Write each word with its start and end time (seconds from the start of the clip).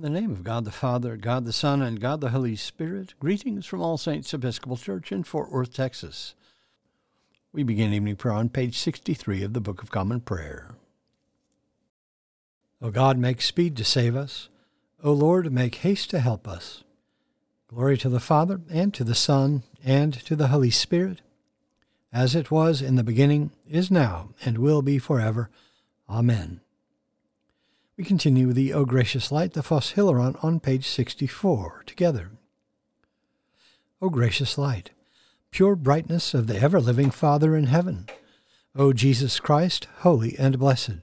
In 0.00 0.14
the 0.14 0.18
name 0.18 0.30
of 0.30 0.44
God 0.44 0.64
the 0.64 0.70
Father, 0.70 1.14
God 1.18 1.44
the 1.44 1.52
Son, 1.52 1.82
and 1.82 2.00
God 2.00 2.22
the 2.22 2.30
Holy 2.30 2.56
Spirit, 2.56 3.12
greetings 3.20 3.66
from 3.66 3.82
All 3.82 3.98
Saints 3.98 4.32
Episcopal 4.32 4.78
Church 4.78 5.12
in 5.12 5.24
Fort 5.24 5.52
Worth, 5.52 5.74
Texas. 5.74 6.34
We 7.52 7.64
begin 7.64 7.92
evening 7.92 8.16
prayer 8.16 8.32
on 8.32 8.48
page 8.48 8.78
63 8.78 9.42
of 9.42 9.52
the 9.52 9.60
Book 9.60 9.82
of 9.82 9.90
Common 9.90 10.22
Prayer. 10.22 10.70
O 12.80 12.90
God, 12.90 13.18
make 13.18 13.42
speed 13.42 13.76
to 13.76 13.84
save 13.84 14.16
us. 14.16 14.48
O 15.04 15.12
Lord, 15.12 15.52
make 15.52 15.74
haste 15.74 16.08
to 16.10 16.20
help 16.20 16.48
us. 16.48 16.82
Glory 17.68 17.98
to 17.98 18.08
the 18.08 18.20
Father, 18.20 18.62
and 18.70 18.94
to 18.94 19.04
the 19.04 19.14
Son, 19.14 19.64
and 19.84 20.14
to 20.14 20.34
the 20.34 20.48
Holy 20.48 20.70
Spirit, 20.70 21.20
as 22.10 22.34
it 22.34 22.50
was 22.50 22.80
in 22.80 22.94
the 22.94 23.04
beginning, 23.04 23.50
is 23.68 23.90
now, 23.90 24.30
and 24.46 24.56
will 24.56 24.80
be 24.80 24.98
forever. 24.98 25.50
Amen. 26.08 26.62
We 28.00 28.06
continue 28.06 28.46
with 28.46 28.56
the 28.56 28.72
O 28.72 28.86
Gracious 28.86 29.30
Light, 29.30 29.52
the 29.52 29.62
Phos 29.62 29.92
Hilaron, 29.92 30.42
on 30.42 30.58
page 30.58 30.88
64, 30.88 31.82
together. 31.84 32.30
O 34.00 34.08
gracious 34.08 34.56
light, 34.56 34.92
pure 35.50 35.76
brightness 35.76 36.32
of 36.32 36.46
the 36.46 36.58
ever 36.58 36.80
living 36.80 37.10
Father 37.10 37.54
in 37.54 37.64
heaven, 37.66 38.06
O 38.74 38.94
Jesus 38.94 39.38
Christ, 39.38 39.86
holy 39.98 40.34
and 40.38 40.58
blessed. 40.58 41.00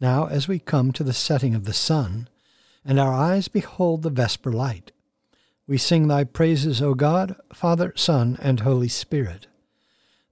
Now, 0.00 0.26
as 0.26 0.46
we 0.46 0.60
come 0.60 0.92
to 0.92 1.02
the 1.02 1.12
setting 1.12 1.56
of 1.56 1.64
the 1.64 1.72
sun, 1.72 2.28
and 2.84 3.00
our 3.00 3.12
eyes 3.12 3.48
behold 3.48 4.04
the 4.04 4.10
vesper 4.10 4.52
light, 4.52 4.92
we 5.66 5.76
sing 5.76 6.06
thy 6.06 6.22
praises, 6.22 6.80
O 6.80 6.94
God, 6.94 7.34
Father, 7.52 7.92
Son, 7.96 8.38
and 8.40 8.60
Holy 8.60 8.86
Spirit. 8.86 9.48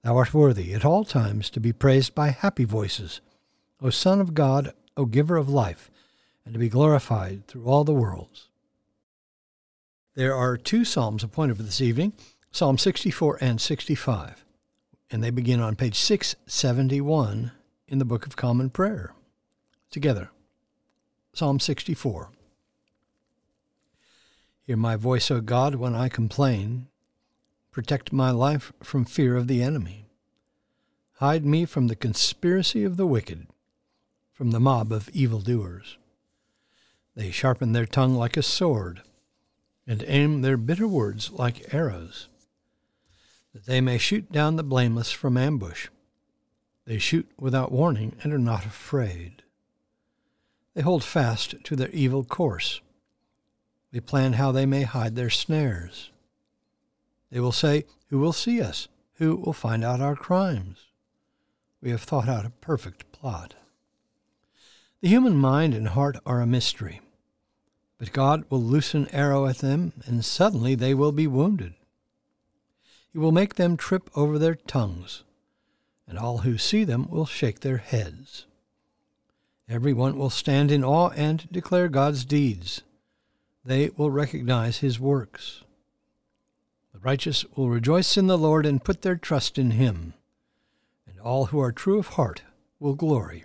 Thou 0.05 0.15
art 0.15 0.33
worthy 0.33 0.73
at 0.73 0.85
all 0.85 1.03
times 1.03 1.49
to 1.49 1.59
be 1.59 1.73
praised 1.73 2.15
by 2.15 2.29
happy 2.29 2.63
voices, 2.63 3.19
O 3.81 3.89
Son 3.89 4.21
of 4.21 4.33
God, 4.33 4.73
O 4.97 5.05
giver 5.05 5.37
of 5.37 5.49
life, 5.49 5.91
and 6.45 6.53
to 6.53 6.59
be 6.59 6.69
glorified 6.69 7.47
through 7.47 7.65
all 7.65 7.83
the 7.83 7.93
worlds. 7.93 8.49
There 10.13 10.35
are 10.35 10.55
two 10.55 10.85
psalms 10.85 11.23
appointed 11.23 11.57
for 11.57 11.63
this 11.63 11.81
evening 11.81 12.13
Psalm 12.51 12.77
64 12.77 13.37
and 13.41 13.59
65, 13.59 14.45
and 15.11 15.21
they 15.21 15.29
begin 15.29 15.59
on 15.59 15.75
page 15.75 15.99
671 15.99 17.51
in 17.87 17.99
the 17.99 18.05
Book 18.05 18.25
of 18.25 18.37
Common 18.37 18.69
Prayer. 18.69 19.13
Together, 19.91 20.29
Psalm 21.33 21.59
64. 21.59 22.29
Hear 24.65 24.77
my 24.77 24.95
voice, 24.95 25.29
O 25.29 25.41
God, 25.41 25.75
when 25.75 25.95
I 25.95 26.07
complain. 26.09 26.87
Protect 27.71 28.13
my 28.13 28.31
life 28.31 28.71
from 28.81 29.03
fear 29.03 29.35
of 29.35 29.47
the 29.47 29.61
enemy. 29.61 30.05
Hide 31.15 31.45
me 31.45 31.65
from 31.65 31.87
the 31.87 31.95
conspiracy 31.95 32.85
of 32.85 32.95
the 32.95 33.05
wicked 33.05 33.47
from 34.35 34.51
the 34.51 34.59
mob 34.59 34.91
of 34.91 35.09
evildoers. 35.09 35.97
They 37.15 37.31
sharpen 37.31 37.71
their 37.71 37.85
tongue 37.85 38.15
like 38.15 38.35
a 38.35 38.43
sword, 38.43 39.01
and 39.87 40.03
aim 40.05 40.41
their 40.41 40.57
bitter 40.57 40.87
words 40.87 41.31
like 41.31 41.73
arrows, 41.73 42.27
that 43.53 43.65
they 43.65 43.79
may 43.79 43.97
shoot 43.97 44.29
down 44.31 44.57
the 44.57 44.63
blameless 44.63 45.13
from 45.13 45.37
ambush. 45.37 45.87
They 46.85 46.97
shoot 46.97 47.29
without 47.39 47.71
warning 47.71 48.17
and 48.21 48.33
are 48.33 48.37
not 48.37 48.65
afraid. 48.65 49.41
They 50.73 50.81
hold 50.81 51.05
fast 51.05 51.55
to 51.63 51.75
their 51.77 51.89
evil 51.91 52.25
course. 52.25 52.81
They 53.93 54.01
plan 54.01 54.33
how 54.33 54.51
they 54.51 54.65
may 54.65 54.83
hide 54.83 55.15
their 55.15 55.29
snares. 55.29 56.11
They 57.31 57.39
will 57.39 57.53
say, 57.53 57.85
Who 58.09 58.19
will 58.19 58.33
see 58.33 58.61
us? 58.61 58.89
Who 59.13 59.37
will 59.37 59.53
find 59.53 59.85
out 59.85 60.01
our 60.01 60.17
crimes? 60.17 60.87
We 61.81 61.91
have 61.91 62.01
thought 62.01 62.27
out 62.27 62.45
a 62.45 62.49
perfect 62.49 63.09
plot. 63.13 63.55
The 65.05 65.09
human 65.09 65.35
mind 65.35 65.75
and 65.75 65.89
heart 65.89 66.17
are 66.25 66.41
a 66.41 66.47
mystery, 66.47 66.99
but 67.99 68.11
God 68.11 68.43
will 68.49 68.59
loose 68.59 68.95
an 68.95 69.07
arrow 69.09 69.45
at 69.45 69.59
them, 69.59 69.93
and 70.07 70.25
suddenly 70.25 70.73
they 70.73 70.95
will 70.95 71.11
be 71.11 71.27
wounded. 71.27 71.75
He 73.13 73.19
will 73.19 73.31
make 73.31 73.53
them 73.53 73.77
trip 73.77 74.09
over 74.15 74.39
their 74.39 74.55
tongues, 74.55 75.23
and 76.07 76.17
all 76.17 76.39
who 76.39 76.57
see 76.57 76.83
them 76.83 77.07
will 77.07 77.27
shake 77.27 77.59
their 77.59 77.77
heads. 77.77 78.47
Every 79.69 79.93
one 79.93 80.17
will 80.17 80.31
stand 80.31 80.71
in 80.71 80.83
awe 80.83 81.09
and 81.09 81.47
declare 81.51 81.87
God's 81.87 82.25
deeds. 82.25 82.81
They 83.63 83.89
will 83.89 84.09
recognize 84.09 84.79
his 84.79 84.99
works. 84.99 85.61
The 86.93 86.99
righteous 86.99 87.45
will 87.55 87.69
rejoice 87.69 88.17
in 88.17 88.25
the 88.25 88.39
Lord 88.39 88.65
and 88.65 88.83
put 88.83 89.03
their 89.03 89.17
trust 89.17 89.59
in 89.59 89.69
him, 89.69 90.15
and 91.07 91.19
all 91.19 91.45
who 91.45 91.59
are 91.59 91.71
true 91.71 91.99
of 91.99 92.07
heart 92.07 92.41
will 92.79 92.95
glory. 92.95 93.43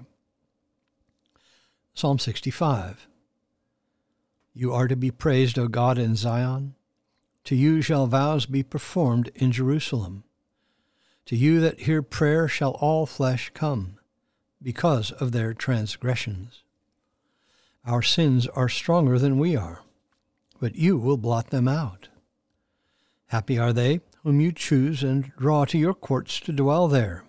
Psalm 2.01 2.19
65 2.19 3.07
You 4.55 4.73
are 4.73 4.89
to 4.89 4.97
be 4.97 5.11
praised, 5.11 5.59
O 5.59 5.69
God, 5.69 5.99
in 5.99 6.17
Zion. 6.17 6.75
To 7.45 7.55
you 7.55 7.83
shall 7.83 8.07
vows 8.07 8.47
be 8.47 8.63
performed 8.63 9.31
in 9.35 9.53
Jerusalem. 9.53 10.25
To 11.27 11.37
you 11.37 11.61
that 11.61 11.81
hear 11.81 12.01
prayer 12.01 12.49
shall 12.49 12.71
all 12.71 13.05
flesh 13.05 13.51
come, 13.53 13.99
because 14.63 15.13
of 15.13 15.33
their 15.33 15.53
transgressions. 15.53 16.63
Our 17.85 18.01
sins 18.01 18.47
are 18.47 18.71
stronger 18.71 19.19
than 19.19 19.39
we 19.39 19.55
are, 19.55 19.83
but 20.59 20.77
you 20.77 20.97
will 20.97 21.19
blot 21.19 21.51
them 21.51 21.69
out. 21.69 22.09
Happy 23.27 23.59
are 23.59 23.75
they 23.75 24.01
whom 24.23 24.41
you 24.41 24.53
choose 24.53 25.03
and 25.03 25.33
draw 25.37 25.67
to 25.67 25.77
your 25.77 25.93
courts 25.93 26.41
to 26.41 26.53
dwell 26.53 26.89
there. 26.89 27.25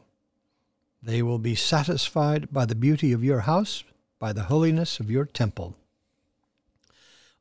They 1.03 1.21
will 1.21 1.39
be 1.39 1.55
satisfied 1.55 2.53
by 2.53 2.63
the 2.63 2.73
beauty 2.73 3.11
of 3.11 3.21
your 3.21 3.41
house 3.41 3.83
by 4.21 4.31
the 4.31 4.43
holiness 4.43 4.99
of 4.99 5.09
your 5.09 5.25
temple. 5.25 5.75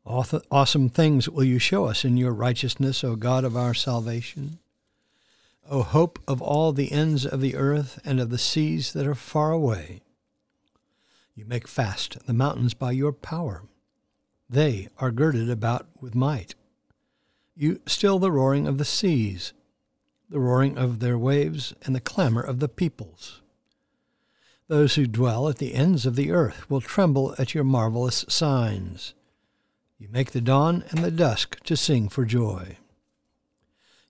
Awesome 0.07 0.89
things 0.89 1.29
will 1.29 1.45
you 1.45 1.59
show 1.59 1.85
us 1.85 2.07
in 2.07 2.17
your 2.17 2.33
righteousness, 2.33 3.05
O 3.05 3.17
God 3.17 3.45
of 3.45 3.55
our 3.55 3.75
salvation. 3.75 4.59
O 5.69 5.83
hope 5.83 6.19
of 6.27 6.41
all 6.41 6.73
the 6.73 6.91
ends 6.91 7.27
of 7.27 7.43
the 7.43 7.55
earth 7.55 8.01
and 8.03 8.19
of 8.19 8.31
the 8.31 8.39
seas 8.39 8.95
that 8.95 9.07
are 9.07 9.15
far 9.15 9.53
away. 9.53 10.01
You 11.35 11.45
make 11.45 11.69
fast 11.69 12.27
the 12.27 12.33
mountains 12.33 12.73
by 12.73 12.93
your 12.93 13.13
power. 13.13 13.65
They 14.49 14.89
are 14.99 15.11
girded 15.11 15.51
about 15.51 15.87
with 16.01 16.15
might. 16.15 16.55
You 17.55 17.83
still 17.87 18.19
the 18.19 18.33
roaring 18.33 18.67
of 18.67 18.79
the 18.79 18.87
seas, 18.87 19.53
the 20.31 20.41
roaring 20.41 20.79
of 20.79 21.01
their 21.01 21.19
waves, 21.19 21.75
and 21.83 21.95
the 21.95 22.01
clamor 22.01 22.41
of 22.41 22.59
the 22.59 22.71
peoples. 22.71 23.43
Those 24.71 24.95
who 24.95 25.09
dwell 25.09 25.49
at 25.49 25.59
the 25.59 25.75
ends 25.75 26.07
of 26.07 26.15
the 26.15 26.31
earth 26.31 26.71
will 26.71 26.81
tremble 26.81 27.35
at 27.41 27.55
your 27.57 27.65
marvelous 27.65 28.25
signs. 28.29 29.15
You 29.99 30.09
make 30.13 30.31
the 30.31 30.41
dawn 30.41 30.85
and 30.91 31.03
the 31.03 31.11
dusk 31.11 31.59
to 31.65 31.77
sing 31.77 32.09
for 32.09 32.25
joy. 32.25 32.77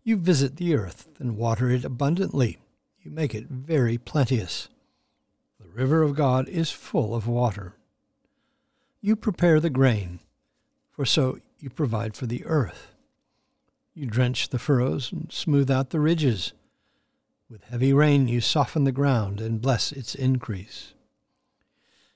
You 0.03 0.19
visit 0.19 0.56
the 0.56 0.75
earth 0.75 1.09
and 1.19 1.38
water 1.38 1.71
it 1.71 1.82
abundantly. 1.82 2.59
You 3.00 3.10
make 3.10 3.34
it 3.34 3.47
very 3.48 3.97
plenteous. 3.97 4.69
The 5.59 5.66
river 5.66 6.03
of 6.03 6.15
God 6.15 6.47
is 6.47 6.71
full 6.71 7.15
of 7.15 7.27
water. 7.27 7.72
You 9.00 9.16
prepare 9.16 9.60
the 9.60 9.71
grain, 9.71 10.21
for 10.91 11.06
so 11.06 11.38
you 11.59 11.71
provide 11.71 12.15
for 12.15 12.27
the 12.27 12.44
earth. 12.44 12.92
You 13.94 14.04
drench 14.04 14.50
the 14.50 14.59
furrows 14.59 15.10
and 15.10 15.32
smooth 15.32 15.71
out 15.71 15.88
the 15.88 16.00
ridges. 16.00 16.53
With 17.50 17.65
heavy 17.65 17.93
rain 17.93 18.28
you 18.28 18.41
soften 18.41 18.84
the 18.84 18.93
ground 18.93 19.41
and 19.41 19.61
bless 19.61 19.91
its 19.91 20.15
increase. 20.15 20.94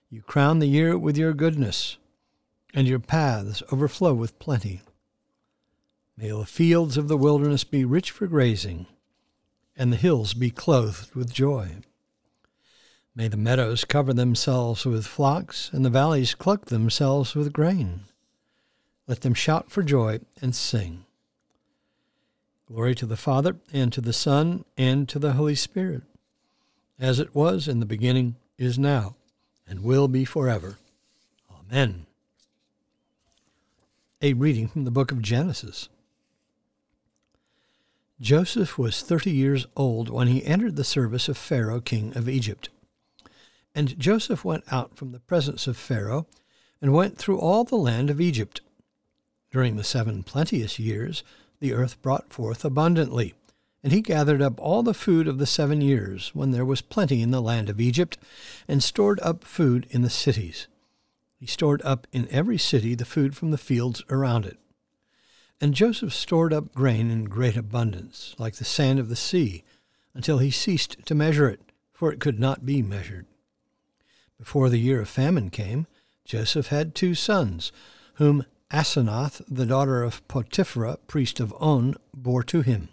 You 0.09 0.23
crown 0.23 0.61
the 0.61 0.69
year 0.69 0.97
with 0.97 1.19
your 1.19 1.33
goodness, 1.33 1.97
and 2.73 2.87
your 2.87 3.01
paths 3.01 3.61
overflow 3.73 4.15
with 4.15 4.39
plenty. 4.39 4.83
May 6.17 6.29
the 6.29 6.47
fields 6.47 6.97
of 6.97 7.09
the 7.09 7.17
wilderness 7.17 7.65
be 7.65 7.85
rich 7.85 8.13
for 8.13 8.29
grazing, 8.29 8.87
and 9.77 9.93
the 9.93 9.97
hills 9.97 10.35
be 10.35 10.51
clothed 10.51 11.17
with 11.17 11.35
joy. 11.35 11.79
May 13.17 13.27
the 13.27 13.37
meadows 13.37 13.85
cover 13.85 14.13
themselves 14.13 14.87
with 14.87 15.05
flocks, 15.05 15.69
and 15.73 15.85
the 15.85 15.91
valleys 15.91 16.37
cluck 16.37 16.67
themselves 16.67 17.35
with 17.35 17.53
grain. 17.53 18.03
Let 19.09 19.23
them 19.23 19.35
shout 19.35 19.73
for 19.73 19.83
joy 19.83 20.21
and 20.41 20.55
sing. 20.55 21.07
Glory 22.67 22.95
to 22.95 23.07
the 23.07 23.17
Father, 23.17 23.57
and 23.73 23.93
to 23.93 24.01
the 24.01 24.13
Son, 24.13 24.65
and 24.79 25.09
to 25.09 25.19
the 25.19 25.33
Holy 25.35 25.55
Spirit, 25.55 26.03
as 26.99 27.19
it 27.21 27.35
was 27.35 27.69
in 27.69 27.79
the 27.79 27.87
beginning, 27.87 28.37
is 28.57 28.79
now, 28.79 29.17
and 29.69 29.85
will 29.85 30.09
be 30.09 30.25
forever. 30.25 30.79
Amen. 31.51 32.07
A 34.23 34.33
reading 34.33 34.69
from 34.69 34.85
the 34.85 34.91
book 34.91 35.13
of 35.13 35.21
Genesis. 35.21 35.91
Joseph 38.19 38.79
was 38.79 39.03
thirty 39.03 39.33
years 39.33 39.67
old 39.77 40.09
when 40.09 40.29
he 40.29 40.47
entered 40.47 40.77
the 40.77 40.85
service 40.85 41.29
of 41.29 41.37
Pharaoh, 41.37 41.81
king 41.81 42.17
of 42.17 42.29
Egypt. 42.29 42.71
And 43.75 43.99
Joseph 43.99 44.45
went 44.45 44.65
out 44.71 44.97
from 44.97 45.13
the 45.13 45.21
presence 45.21 45.67
of 45.67 45.77
Pharaoh 45.77 46.27
and 46.81 46.95
went 46.95 47.19
through 47.19 47.41
all 47.41 47.65
the 47.65 47.77
land 47.77 48.09
of 48.09 48.21
Egypt. 48.21 48.63
During 49.51 49.77
the 49.77 49.85
seven 49.85 50.23
plenteous 50.23 50.79
years, 50.79 51.23
the 51.65 51.73
earth 51.73 52.03
brought 52.03 52.31
forth 52.31 52.63
abundantly. 52.63 53.33
And 53.83 53.91
he 53.91 54.03
gathered 54.03 54.43
up 54.43 54.61
all 54.61 54.83
the 54.83 54.93
food 54.93 55.27
of 55.27 55.39
the 55.39 55.47
seven 55.47 55.81
years, 55.81 56.31
when 56.35 56.51
there 56.51 56.65
was 56.65 56.83
plenty 56.83 57.23
in 57.23 57.31
the 57.31 57.41
land 57.41 57.71
of 57.71 57.81
Egypt, 57.81 58.19
and 58.69 58.85
stored 58.85 59.19
up 59.21 59.45
food 59.45 59.87
in 59.89 60.03
the 60.03 60.11
cities. 60.11 60.69
He 61.41 61.47
stored 61.47 61.81
up 61.81 62.07
in 62.13 62.29
every 62.31 62.59
city 62.59 62.95
the 62.95 63.07
food 63.07 63.35
from 63.35 63.51
the 63.51 63.57
fields 63.57 64.03
around 64.11 64.45
it. 64.45 64.59
And 65.59 65.73
Joseph 65.73 66.13
stored 66.13 66.53
up 66.53 66.75
grain 66.75 67.11
in 67.11 67.25
great 67.25 67.57
abundance, 67.57 68.35
like 68.37 68.57
the 68.57 68.65
sand 68.67 68.99
of 68.99 69.09
the 69.09 69.17
sea, 69.17 69.65
until 70.13 70.41
he 70.41 70.51
ceased 70.51 70.99
to 71.07 71.15
measure 71.15 71.49
it, 71.49 71.61
for 71.95 72.13
it 72.13 72.21
could 72.21 72.39
not 72.39 72.67
be 72.67 72.83
measured. 72.83 73.25
Before 74.37 74.69
the 74.69 74.77
year 74.77 75.01
of 75.01 75.09
famine 75.09 75.49
came, 75.49 75.87
Joseph 76.27 76.67
had 76.67 76.95
two 76.95 77.15
sons, 77.15 77.73
whom 78.17 78.45
Asenath, 78.75 79.41
the 79.49 79.67
daughter 79.67 80.03
of 80.03 80.27
Potipherah, 80.27 80.99
priest 81.07 81.39
of 81.39 81.55
On, 81.61 81.95
bore 82.13 82.43
to 82.43 82.61
him. 82.61 82.89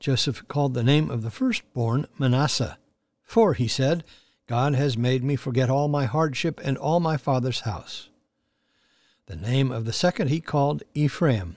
Joseph 0.00 0.48
called 0.48 0.74
the 0.74 0.82
name 0.82 1.10
of 1.12 1.22
the 1.22 1.30
firstborn 1.30 2.06
Manasseh, 2.18 2.76
for, 3.22 3.54
he 3.54 3.68
said, 3.68 4.02
God 4.48 4.74
has 4.74 4.98
made 4.98 5.22
me 5.22 5.36
forget 5.36 5.70
all 5.70 5.86
my 5.86 6.06
hardship 6.06 6.60
and 6.64 6.76
all 6.76 6.98
my 6.98 7.16
father's 7.16 7.60
house. 7.60 8.08
The 9.26 9.36
name 9.36 9.70
of 9.70 9.84
the 9.84 9.92
second 9.92 10.26
he 10.26 10.40
called 10.40 10.82
Ephraim, 10.92 11.54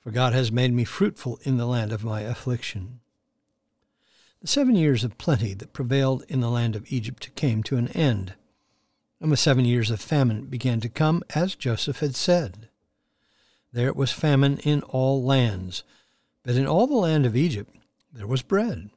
for 0.00 0.10
God 0.10 0.32
has 0.32 0.50
made 0.50 0.72
me 0.72 0.84
fruitful 0.84 1.38
in 1.42 1.58
the 1.58 1.66
land 1.66 1.92
of 1.92 2.04
my 2.04 2.22
affliction. 2.22 3.00
The 4.40 4.48
seven 4.48 4.76
years 4.76 5.04
of 5.04 5.18
plenty 5.18 5.52
that 5.52 5.74
prevailed 5.74 6.24
in 6.26 6.40
the 6.40 6.50
land 6.50 6.74
of 6.74 6.90
Egypt 6.90 7.34
came 7.34 7.62
to 7.64 7.76
an 7.76 7.88
end, 7.88 8.32
and 9.20 9.32
the 9.32 9.36
seven 9.36 9.64
years 9.64 9.90
of 9.90 10.00
famine 10.00 10.46
began 10.46 10.80
to 10.80 10.88
come, 10.88 11.22
as 11.34 11.54
Joseph 11.54 12.00
had 12.00 12.14
said. 12.14 12.68
There 13.72 13.92
was 13.92 14.12
famine 14.12 14.58
in 14.58 14.82
all 14.82 15.22
lands, 15.22 15.82
but 16.42 16.56
in 16.56 16.66
all 16.66 16.86
the 16.86 16.94
land 16.94 17.26
of 17.26 17.36
Egypt 17.36 17.74
there 18.12 18.26
was 18.26 18.42
bread. 18.42 18.90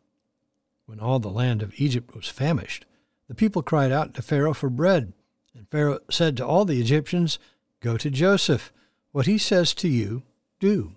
When 0.86 1.00
all 1.00 1.20
the 1.20 1.30
land 1.30 1.62
of 1.62 1.74
Egypt 1.78 2.16
was 2.16 2.28
famished, 2.28 2.86
the 3.28 3.36
people 3.36 3.62
cried 3.62 3.92
out 3.92 4.14
to 4.16 4.22
Pharaoh 4.22 4.54
for 4.54 4.70
bread, 4.70 5.14
and 5.54 5.70
Pharaoh 5.70 6.00
said 6.10 6.38
to 6.38 6.46
all 6.46 6.66
the 6.66 6.82
Egyptians, 6.82 7.38
Go 7.80 7.98
to 7.98 8.10
Joseph. 8.10 8.74
What 9.12 9.26
he 9.26 9.38
says 9.38 9.74
to 9.76 9.88
you, 9.88 10.24
do. 10.60 10.96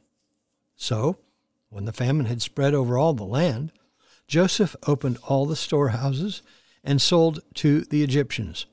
So, 0.76 1.18
when 1.70 1.84
the 1.84 1.92
famine 1.92 2.26
had 2.26 2.42
spread 2.42 2.74
over 2.74 2.98
all 2.98 3.14
the 3.14 3.24
land, 3.24 3.72
Joseph 4.26 4.76
opened 4.86 5.18
all 5.28 5.46
the 5.46 5.56
storehouses 5.56 6.42
and 6.84 7.00
sold 7.00 7.40
to 7.54 7.82
the 7.82 8.02
Egyptians, 8.02 8.66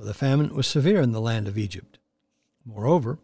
for 0.00 0.06
the 0.06 0.14
famine 0.14 0.54
was 0.54 0.66
severe 0.66 1.02
in 1.02 1.12
the 1.12 1.20
land 1.20 1.46
of 1.46 1.58
Egypt. 1.58 1.98
Moreover, 2.64 3.18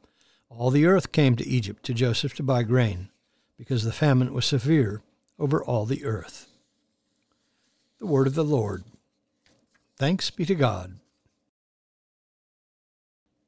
all 0.51 0.71
the 0.71 0.85
earth 0.85 1.11
came 1.11 1.35
to 1.37 1.49
Egypt 1.49 1.83
to 1.85 1.95
Joseph 1.95 2.35
to 2.35 2.43
buy 2.43 2.65
grain, 2.65 3.09
because 3.57 3.83
the 3.83 3.93
famine 3.93 4.35
was 4.35 4.45
severe 4.45 5.01
over 5.39 5.65
all 5.65 5.87
the 5.87 6.05
earth. 6.05 6.49
The 7.99 8.05
word 8.05 8.27
of 8.27 8.35
the 8.35 8.45
Lord. 8.45 8.85
Thanks 9.97 10.29
be 10.29 10.45
to 10.45 10.55
God. 10.55 10.99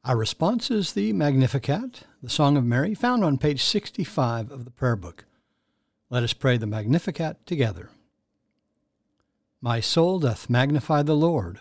Our 0.06 0.16
response 0.16 0.70
is 0.70 0.94
the 0.94 1.12
Magnificat, 1.12 2.04
the 2.22 2.30
Song 2.30 2.56
of 2.56 2.64
Mary, 2.64 2.94
found 2.94 3.22
on 3.22 3.36
page 3.36 3.62
65 3.62 4.50
of 4.50 4.64
the 4.64 4.70
Prayer 4.70 4.96
Book. 4.96 5.26
Let 6.08 6.22
us 6.22 6.32
pray 6.32 6.56
the 6.56 6.66
Magnificat 6.66 7.44
together. 7.44 7.90
My 9.60 9.80
soul 9.80 10.18
doth 10.18 10.48
magnify 10.48 11.02
the 11.02 11.14
Lord, 11.14 11.60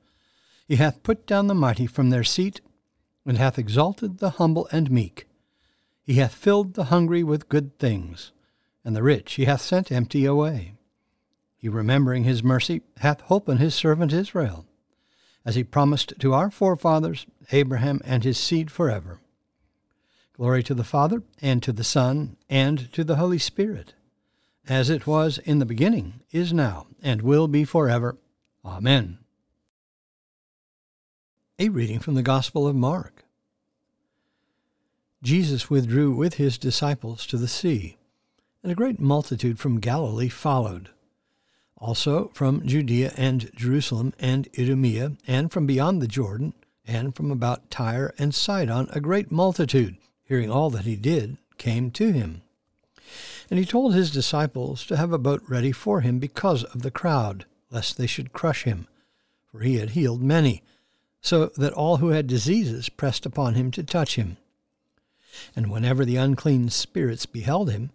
He 0.71 0.77
hath 0.77 1.03
put 1.03 1.27
down 1.27 1.47
the 1.47 1.53
mighty 1.53 1.85
from 1.85 2.11
their 2.11 2.23
seat, 2.23 2.61
and 3.25 3.37
hath 3.37 3.59
exalted 3.59 4.19
the 4.19 4.29
humble 4.29 4.69
and 4.71 4.89
meek. 4.89 5.27
He 6.01 6.13
hath 6.13 6.33
filled 6.33 6.75
the 6.75 6.85
hungry 6.85 7.25
with 7.25 7.49
good 7.49 7.77
things, 7.77 8.31
and 8.85 8.95
the 8.95 9.03
rich 9.03 9.33
he 9.33 9.43
hath 9.43 9.59
sent 9.59 9.91
empty 9.91 10.23
away. 10.23 10.75
He, 11.57 11.67
remembering 11.67 12.23
his 12.23 12.41
mercy, 12.41 12.83
hath 12.99 13.19
holpen 13.23 13.57
his 13.57 13.75
servant 13.75 14.13
Israel, 14.13 14.65
as 15.43 15.55
he 15.55 15.65
promised 15.65 16.13
to 16.19 16.33
our 16.33 16.49
forefathers, 16.49 17.25
Abraham 17.51 17.99
and 18.05 18.23
his 18.23 18.37
seed 18.37 18.71
forever. 18.71 19.19
Glory 20.37 20.63
to 20.63 20.73
the 20.73 20.85
Father, 20.85 21.21
and 21.41 21.61
to 21.63 21.73
the 21.73 21.83
Son, 21.83 22.37
and 22.49 22.89
to 22.93 23.03
the 23.03 23.17
Holy 23.17 23.39
Spirit 23.39 23.93
as 24.69 24.89
it 24.89 25.05
was 25.05 25.37
in 25.39 25.59
the 25.59 25.65
beginning, 25.65 26.21
is 26.31 26.53
now, 26.53 26.87
and 27.03 27.21
will 27.21 27.49
be 27.49 27.65
forever. 27.65 28.15
Amen. 28.63 29.17
A 31.61 31.69
reading 31.69 31.99
from 31.99 32.15
the 32.15 32.23
Gospel 32.23 32.67
of 32.67 32.75
Mark. 32.75 33.23
Jesus 35.21 35.69
withdrew 35.69 36.11
with 36.11 36.33
his 36.33 36.57
disciples 36.57 37.23
to 37.27 37.37
the 37.37 37.47
sea, 37.47 37.97
and 38.63 38.71
a 38.71 38.75
great 38.75 38.99
multitude 38.99 39.59
from 39.59 39.79
Galilee 39.79 40.27
followed. 40.27 40.89
Also 41.77 42.31
from 42.33 42.65
Judea 42.65 43.13
and 43.15 43.51
Jerusalem 43.53 44.11
and 44.17 44.49
Idumea, 44.57 45.11
and 45.27 45.51
from 45.51 45.67
beyond 45.67 46.01
the 46.01 46.07
Jordan, 46.07 46.55
and 46.87 47.15
from 47.15 47.29
about 47.29 47.69
Tyre 47.69 48.11
and 48.17 48.33
Sidon, 48.33 48.87
a 48.91 48.99
great 48.99 49.31
multitude, 49.31 49.97
hearing 50.23 50.49
all 50.49 50.71
that 50.71 50.85
he 50.85 50.95
did, 50.95 51.37
came 51.59 51.91
to 51.91 52.11
him. 52.11 52.41
And 53.51 53.59
he 53.59 53.65
told 53.65 53.93
his 53.93 54.09
disciples 54.09 54.83
to 54.87 54.97
have 54.97 55.13
a 55.13 55.19
boat 55.19 55.43
ready 55.47 55.71
for 55.71 56.01
him 56.01 56.17
because 56.17 56.63
of 56.63 56.81
the 56.81 56.89
crowd, 56.89 57.45
lest 57.69 57.99
they 57.99 58.07
should 58.07 58.33
crush 58.33 58.63
him, 58.63 58.87
for 59.51 59.59
he 59.59 59.75
had 59.75 59.91
healed 59.91 60.23
many, 60.23 60.63
so 61.21 61.47
that 61.57 61.73
all 61.73 61.97
who 61.97 62.09
had 62.09 62.27
diseases 62.27 62.89
pressed 62.89 63.25
upon 63.25 63.53
him 63.53 63.71
to 63.71 63.83
touch 63.83 64.15
him. 64.15 64.37
And 65.55 65.71
whenever 65.71 66.03
the 66.03 66.17
unclean 66.17 66.69
spirits 66.69 67.25
beheld 67.25 67.71
him, 67.71 67.91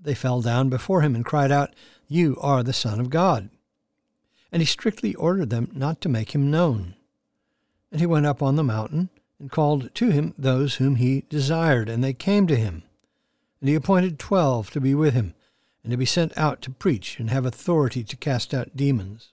they 0.00 0.14
fell 0.14 0.40
down 0.40 0.68
before 0.68 1.02
him 1.02 1.14
and 1.14 1.24
cried 1.24 1.50
out, 1.50 1.74
You 2.06 2.36
are 2.40 2.62
the 2.62 2.72
Son 2.72 3.00
of 3.00 3.10
God. 3.10 3.50
And 4.52 4.62
he 4.62 4.66
strictly 4.66 5.14
ordered 5.16 5.50
them 5.50 5.70
not 5.74 6.00
to 6.02 6.08
make 6.08 6.34
him 6.34 6.50
known. 6.50 6.94
And 7.90 8.00
he 8.00 8.06
went 8.06 8.26
up 8.26 8.42
on 8.42 8.56
the 8.56 8.64
mountain, 8.64 9.10
and 9.38 9.50
called 9.50 9.94
to 9.94 10.10
him 10.10 10.34
those 10.38 10.76
whom 10.76 10.96
he 10.96 11.24
desired, 11.28 11.88
and 11.88 12.02
they 12.02 12.12
came 12.12 12.46
to 12.46 12.56
him. 12.56 12.82
And 13.60 13.68
he 13.68 13.74
appointed 13.74 14.18
twelve 14.18 14.70
to 14.70 14.80
be 14.80 14.94
with 14.94 15.14
him, 15.14 15.34
and 15.82 15.90
to 15.90 15.96
be 15.96 16.06
sent 16.06 16.36
out 16.36 16.62
to 16.62 16.70
preach 16.70 17.18
and 17.18 17.30
have 17.30 17.44
authority 17.44 18.04
to 18.04 18.16
cast 18.16 18.54
out 18.54 18.76
demons. 18.76 19.30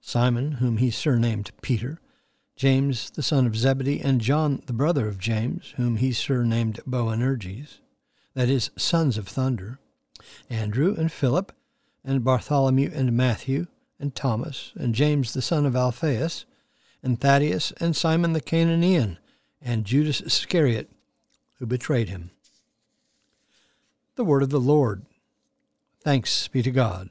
Simon, 0.00 0.52
whom 0.52 0.76
he 0.76 0.90
surnamed 0.90 1.50
Peter, 1.62 1.98
James 2.56 3.10
the 3.10 3.22
son 3.22 3.46
of 3.46 3.54
Zebedee, 3.54 4.00
and 4.00 4.20
John 4.20 4.62
the 4.64 4.72
brother 4.72 5.06
of 5.08 5.18
James, 5.18 5.74
whom 5.76 5.96
he 5.96 6.10
surnamed 6.12 6.80
Boanerges, 6.86 7.80
that 8.32 8.48
is, 8.48 8.70
sons 8.76 9.18
of 9.18 9.28
thunder, 9.28 9.78
Andrew 10.48 10.94
and 10.96 11.12
Philip, 11.12 11.52
and 12.02 12.24
Bartholomew 12.24 12.90
and 12.94 13.12
Matthew, 13.12 13.66
and 14.00 14.14
Thomas, 14.14 14.72
and 14.74 14.94
James 14.94 15.34
the 15.34 15.42
son 15.42 15.66
of 15.66 15.76
Alphaeus, 15.76 16.46
and 17.02 17.20
Thaddeus, 17.20 17.72
and 17.72 17.94
Simon 17.94 18.32
the 18.32 18.40
Cananean, 18.40 19.18
and 19.60 19.84
Judas 19.84 20.22
Iscariot, 20.22 20.90
who 21.58 21.66
betrayed 21.66 22.08
him. 22.08 22.30
The 24.14 24.24
word 24.24 24.42
of 24.42 24.50
the 24.50 24.60
Lord. 24.60 25.04
Thanks 26.00 26.48
be 26.48 26.62
to 26.62 26.70
God. 26.70 27.10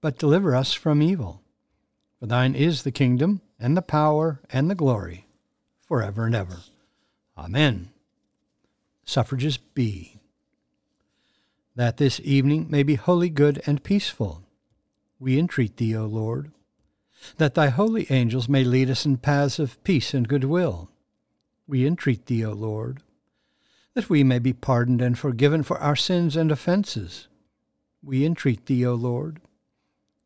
but 0.00 0.18
deliver 0.18 0.54
us 0.54 0.72
from 0.72 1.02
evil. 1.02 1.42
For 2.18 2.26
thine 2.26 2.54
is 2.54 2.82
the 2.82 2.92
kingdom, 2.92 3.40
and 3.58 3.76
the 3.76 3.82
power, 3.82 4.40
and 4.50 4.70
the 4.70 4.74
glory, 4.74 5.26
for 5.80 6.02
ever 6.02 6.26
and 6.26 6.34
ever. 6.34 6.58
Amen. 7.36 7.90
Suffrages 9.04 9.56
B. 9.56 10.20
That 11.74 11.96
this 11.98 12.20
evening 12.24 12.66
may 12.70 12.82
be 12.82 12.94
wholly 12.94 13.28
good 13.28 13.62
and 13.66 13.82
peaceful, 13.82 14.42
we 15.18 15.38
entreat 15.38 15.76
thee, 15.76 15.96
O 15.96 16.06
Lord 16.06 16.50
that 17.36 17.54
thy 17.54 17.68
holy 17.68 18.06
angels 18.10 18.48
may 18.48 18.64
lead 18.64 18.90
us 18.90 19.04
in 19.04 19.16
paths 19.18 19.58
of 19.58 19.82
peace 19.84 20.14
and 20.14 20.28
goodwill. 20.28 20.90
We 21.66 21.86
entreat 21.86 22.26
thee, 22.26 22.44
O 22.44 22.52
Lord, 22.52 23.02
that 23.94 24.08
we 24.08 24.22
may 24.22 24.38
be 24.38 24.52
pardoned 24.52 25.02
and 25.02 25.18
forgiven 25.18 25.62
for 25.62 25.78
our 25.78 25.96
sins 25.96 26.36
and 26.36 26.50
offences. 26.50 27.28
We 28.02 28.24
entreat 28.24 28.66
thee, 28.66 28.86
O 28.86 28.94
Lord, 28.94 29.40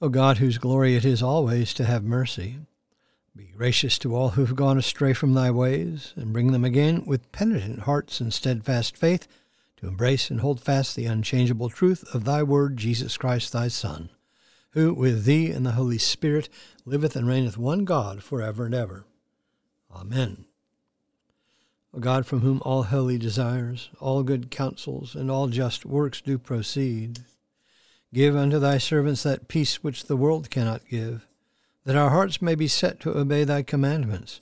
O 0.00 0.08
God, 0.08 0.38
whose 0.38 0.58
glory 0.58 0.96
it 0.96 1.04
is 1.04 1.22
always 1.22 1.72
to 1.74 1.84
have 1.84 2.04
mercy, 2.04 2.58
be 3.34 3.44
gracious 3.44 3.98
to 3.98 4.14
all 4.14 4.30
who 4.30 4.44
have 4.44 4.56
gone 4.56 4.78
astray 4.78 5.12
from 5.12 5.34
thy 5.34 5.50
ways, 5.50 6.12
and 6.16 6.32
bring 6.32 6.52
them 6.52 6.64
again 6.64 7.04
with 7.06 7.32
penitent 7.32 7.80
hearts 7.80 8.20
and 8.20 8.32
steadfast 8.32 8.96
faith 8.96 9.26
to 9.76 9.88
embrace 9.88 10.30
and 10.30 10.40
hold 10.40 10.60
fast 10.60 10.94
the 10.94 11.06
unchangeable 11.06 11.68
truth 11.68 12.04
of 12.14 12.24
thy 12.24 12.42
word, 12.42 12.76
Jesus 12.76 13.16
Christ, 13.16 13.52
thy 13.52 13.68
Son 13.68 14.10
who 14.74 14.92
with 14.92 15.24
thee 15.24 15.50
and 15.50 15.64
the 15.64 15.72
Holy 15.72 15.98
Spirit 15.98 16.48
liveth 16.84 17.14
and 17.14 17.28
reigneth 17.28 17.56
one 17.56 17.84
God 17.84 18.22
for 18.22 18.42
ever 18.42 18.66
and 18.66 18.74
ever. 18.74 19.06
Amen. 19.90 20.46
O 21.94 22.00
God, 22.00 22.26
from 22.26 22.40
whom 22.40 22.60
all 22.64 22.82
holy 22.82 23.16
desires, 23.16 23.88
all 24.00 24.24
good 24.24 24.50
counsels, 24.50 25.14
and 25.14 25.30
all 25.30 25.46
just 25.46 25.86
works 25.86 26.20
do 26.20 26.38
proceed, 26.38 27.20
give 28.14 28.36
unto 28.36 28.58
thy 28.58 28.78
servants 28.78 29.22
that 29.24 29.48
peace 29.48 29.82
which 29.82 30.04
the 30.04 30.16
world 30.16 30.48
cannot 30.48 30.88
give, 30.88 31.26
that 31.84 31.96
our 31.96 32.10
hearts 32.10 32.40
may 32.40 32.54
be 32.54 32.68
set 32.68 33.00
to 33.00 33.16
obey 33.16 33.44
thy 33.44 33.62
commandments, 33.62 34.40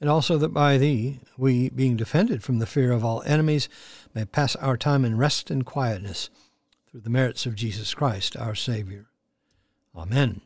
and 0.00 0.10
also 0.10 0.36
that 0.36 0.52
by 0.52 0.76
thee 0.76 1.20
we, 1.38 1.70
being 1.70 1.96
defended 1.96 2.42
from 2.42 2.58
the 2.58 2.66
fear 2.66 2.92
of 2.92 3.04
all 3.04 3.22
enemies, 3.24 3.68
may 4.14 4.24
pass 4.24 4.56
our 4.56 4.76
time 4.76 5.04
in 5.04 5.16
rest 5.16 5.50
and 5.50 5.64
quietness, 5.64 6.28
through 6.90 7.00
the 7.00 7.10
merits 7.10 7.46
of 7.46 7.54
Jesus 7.54 7.94
Christ 7.94 8.36
our 8.36 8.54
Saviour. 8.54 9.06
Amen. 9.96 10.42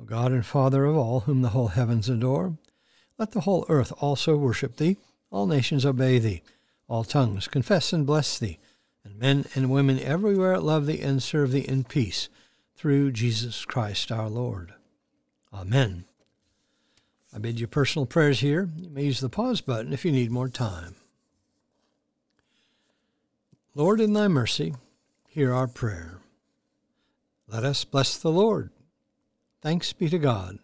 O 0.00 0.04
God 0.04 0.32
and 0.32 0.46
Father 0.46 0.84
of 0.84 0.96
all, 0.96 1.20
whom 1.20 1.42
the 1.42 1.50
whole 1.50 1.68
heavens 1.68 2.08
adore, 2.08 2.56
let 3.18 3.32
the 3.32 3.40
whole 3.40 3.66
earth 3.68 3.92
also 4.00 4.36
worship 4.36 4.76
thee, 4.76 4.96
all 5.30 5.46
nations 5.46 5.84
obey 5.84 6.18
thee, 6.18 6.42
all 6.88 7.04
tongues 7.04 7.48
confess 7.48 7.92
and 7.92 8.06
bless 8.06 8.38
thee, 8.38 8.58
and 9.04 9.18
men 9.18 9.46
and 9.54 9.70
women 9.70 9.98
everywhere 9.98 10.58
love 10.58 10.86
thee 10.86 11.00
and 11.00 11.22
serve 11.22 11.52
thee 11.52 11.60
in 11.66 11.84
peace, 11.84 12.28
through 12.76 13.12
Jesus 13.12 13.64
Christ 13.64 14.10
our 14.10 14.28
Lord. 14.28 14.74
Amen. 15.52 16.04
I 17.34 17.38
bid 17.38 17.60
you 17.60 17.66
personal 17.66 18.06
prayers 18.06 18.40
here. 18.40 18.68
You 18.76 18.90
may 18.90 19.04
use 19.04 19.20
the 19.20 19.28
pause 19.28 19.60
button 19.60 19.92
if 19.92 20.04
you 20.04 20.12
need 20.12 20.30
more 20.30 20.48
time. 20.48 20.96
Lord, 23.74 24.00
in 24.00 24.12
thy 24.12 24.28
mercy, 24.28 24.74
hear 25.28 25.54
our 25.54 25.66
prayer. 25.66 26.18
Let 27.48 27.64
us 27.64 27.84
bless 27.84 28.18
the 28.18 28.30
Lord. 28.30 28.70
Thanks 29.62 29.92
be 29.92 30.08
to 30.10 30.18
God. 30.18 30.58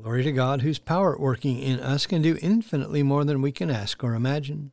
Glory 0.00 0.24
to 0.24 0.32
God, 0.32 0.62
whose 0.62 0.78
power 0.78 1.16
working 1.18 1.58
in 1.58 1.78
us 1.78 2.06
can 2.06 2.22
do 2.22 2.38
infinitely 2.40 3.02
more 3.02 3.24
than 3.24 3.42
we 3.42 3.52
can 3.52 3.70
ask 3.70 4.02
or 4.02 4.14
imagine. 4.14 4.72